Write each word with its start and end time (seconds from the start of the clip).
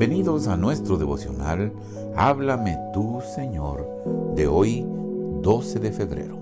Bienvenidos 0.00 0.48
a 0.48 0.56
nuestro 0.56 0.96
devocional 0.96 1.74
Háblame 2.16 2.78
tú, 2.94 3.20
Señor, 3.34 3.86
de 4.34 4.46
hoy 4.46 4.82
12 5.42 5.78
de 5.78 5.92
febrero. 5.92 6.38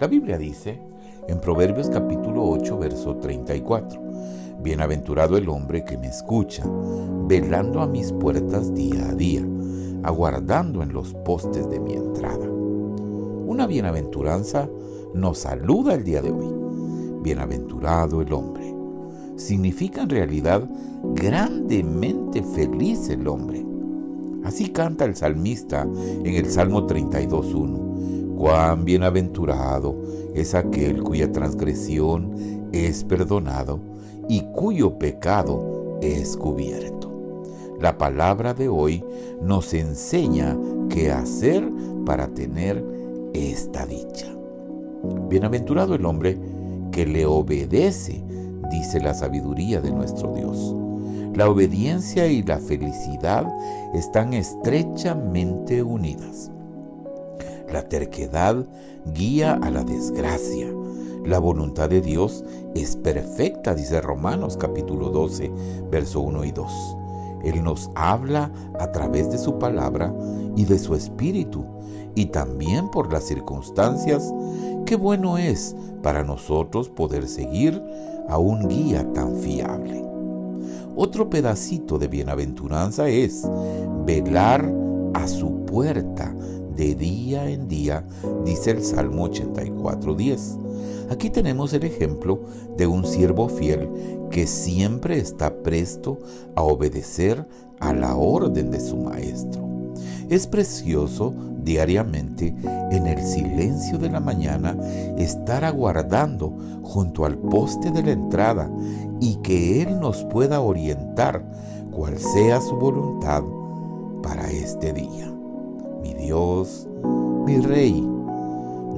La 0.00 0.08
Biblia 0.08 0.36
dice 0.36 0.80
en 1.28 1.40
Proverbios 1.40 1.90
capítulo 1.90 2.42
8, 2.42 2.76
verso 2.76 3.14
34, 3.18 4.00
Bienaventurado 4.64 5.36
el 5.36 5.48
hombre 5.48 5.84
que 5.84 5.96
me 5.96 6.08
escucha, 6.08 6.64
velando 7.28 7.82
a 7.82 7.86
mis 7.86 8.10
puertas 8.10 8.74
día 8.74 9.10
a 9.10 9.14
día, 9.14 9.46
aguardando 10.02 10.82
en 10.82 10.92
los 10.92 11.14
postes 11.14 11.70
de 11.70 11.78
mi 11.78 11.92
entrada. 11.92 12.48
Una 12.50 13.68
bienaventuranza 13.68 14.68
nos 15.14 15.38
saluda 15.38 15.94
el 15.94 16.02
día 16.02 16.20
de 16.20 16.32
hoy. 16.32 16.52
Bienaventurado 17.22 18.22
el 18.22 18.32
hombre 18.32 18.77
significa 19.38 20.02
en 20.02 20.10
realidad 20.10 20.68
grandemente 21.14 22.42
feliz 22.42 23.08
el 23.08 23.26
hombre. 23.26 23.64
Así 24.44 24.68
canta 24.68 25.04
el 25.04 25.16
salmista 25.16 25.82
en 25.82 26.34
el 26.34 26.50
Salmo 26.50 26.86
32.1. 26.86 28.36
Cuán 28.36 28.84
bienaventurado 28.84 29.96
es 30.34 30.54
aquel 30.54 31.02
cuya 31.02 31.32
transgresión 31.32 32.68
es 32.72 33.04
perdonado 33.04 33.80
y 34.28 34.42
cuyo 34.54 34.98
pecado 34.98 35.98
es 36.00 36.36
cubierto. 36.36 36.98
La 37.80 37.96
palabra 37.96 38.54
de 38.54 38.68
hoy 38.68 39.04
nos 39.42 39.72
enseña 39.74 40.56
qué 40.88 41.10
hacer 41.10 41.68
para 42.04 42.28
tener 42.28 42.84
esta 43.34 43.86
dicha. 43.86 44.26
Bienaventurado 45.28 45.94
el 45.94 46.04
hombre 46.04 46.38
que 46.90 47.06
le 47.06 47.26
obedece 47.26 48.22
dice 48.70 49.00
la 49.00 49.14
sabiduría 49.14 49.80
de 49.80 49.90
nuestro 49.90 50.34
Dios. 50.34 50.74
La 51.34 51.48
obediencia 51.48 52.26
y 52.26 52.42
la 52.42 52.58
felicidad 52.58 53.46
están 53.94 54.34
estrechamente 54.34 55.82
unidas. 55.82 56.50
La 57.72 57.82
terquedad 57.82 58.66
guía 59.14 59.58
a 59.62 59.70
la 59.70 59.84
desgracia. 59.84 60.66
La 61.24 61.38
voluntad 61.38 61.90
de 61.90 62.00
Dios 62.00 62.44
es 62.74 62.96
perfecta, 62.96 63.74
dice 63.74 64.00
Romanos 64.00 64.56
capítulo 64.56 65.10
12, 65.10 65.50
verso 65.90 66.20
1 66.20 66.44
y 66.44 66.52
2. 66.52 66.96
Él 67.44 67.62
nos 67.62 67.90
habla 67.94 68.50
a 68.80 68.90
través 68.90 69.30
de 69.30 69.38
su 69.38 69.58
palabra 69.58 70.12
y 70.58 70.64
de 70.64 70.78
su 70.80 70.96
espíritu, 70.96 71.64
y 72.16 72.26
también 72.26 72.90
por 72.90 73.12
las 73.12 73.22
circunstancias. 73.22 74.34
Qué 74.86 74.96
bueno 74.96 75.38
es 75.38 75.76
para 76.02 76.24
nosotros 76.24 76.88
poder 76.88 77.28
seguir 77.28 77.80
a 78.28 78.38
un 78.38 78.66
guía 78.66 79.06
tan 79.12 79.36
fiable. 79.36 80.04
Otro 80.96 81.30
pedacito 81.30 81.96
de 81.96 82.08
bienaventuranza 82.08 83.08
es 83.08 83.48
velar 84.04 84.74
a 85.14 85.28
su 85.28 85.64
puerta 85.64 86.34
de 86.74 86.96
día 86.96 87.48
en 87.48 87.68
día, 87.68 88.04
dice 88.44 88.72
el 88.72 88.82
Salmo 88.82 89.28
84.10. 89.28 91.10
Aquí 91.10 91.30
tenemos 91.30 91.72
el 91.72 91.84
ejemplo 91.84 92.40
de 92.76 92.88
un 92.88 93.06
siervo 93.06 93.48
fiel 93.48 93.88
que 94.32 94.48
siempre 94.48 95.18
está 95.18 95.62
presto 95.62 96.18
a 96.56 96.62
obedecer 96.62 97.46
a 97.78 97.92
la 97.92 98.16
orden 98.16 98.72
de 98.72 98.80
su 98.80 98.96
maestro. 98.96 99.67
Es 100.28 100.46
precioso 100.46 101.34
diariamente 101.62 102.54
en 102.90 103.06
el 103.06 103.22
silencio 103.22 103.98
de 103.98 104.10
la 104.10 104.20
mañana 104.20 104.76
estar 105.16 105.64
aguardando 105.64 106.54
junto 106.82 107.24
al 107.24 107.38
poste 107.38 107.90
de 107.90 108.02
la 108.02 108.12
entrada 108.12 108.70
y 109.20 109.36
que 109.36 109.82
Él 109.82 110.00
nos 110.00 110.24
pueda 110.24 110.60
orientar 110.60 111.44
cual 111.90 112.18
sea 112.18 112.60
su 112.60 112.76
voluntad 112.76 113.42
para 114.22 114.50
este 114.50 114.92
día. 114.92 115.32
Mi 116.02 116.14
Dios, 116.14 116.86
mi 117.46 117.58
Rey, 117.58 118.06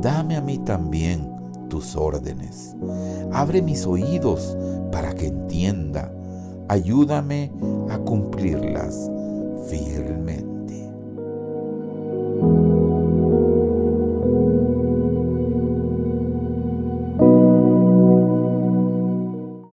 dame 0.00 0.36
a 0.36 0.40
mí 0.40 0.58
también 0.58 1.30
tus 1.68 1.96
órdenes. 1.96 2.76
Abre 3.32 3.62
mis 3.62 3.86
oídos 3.86 4.56
para 4.92 5.14
que 5.14 5.26
entienda. 5.26 6.12
Ayúdame 6.68 7.52
a 7.90 7.98
cumplirlas 7.98 9.10
fielmente. 9.68 10.35